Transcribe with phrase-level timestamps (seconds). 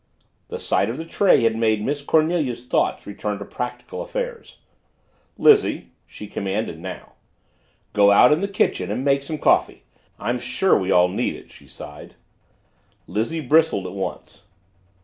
[0.47, 4.57] The sight of the tray had made Miss Cornelia's thoughts return to practical affairs.
[5.37, 7.11] "Lizzie," she commanded now,
[7.93, 9.83] "go out in the kitchen and make some coffee.
[10.17, 12.15] I'm sure we all need it," she sighed.
[13.05, 14.45] Lizzie bristled at once.